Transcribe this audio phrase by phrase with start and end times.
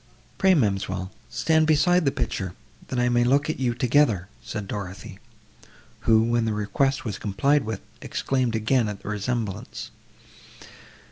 [0.39, 2.55] "Pray, ma'amselle, stand beside the picture,
[2.87, 5.19] that I may look at you together," said Dorothée,
[6.09, 9.91] who, when the request was complied with, exclaimed again at the resemblance.